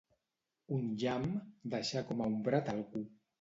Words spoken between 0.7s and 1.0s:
Un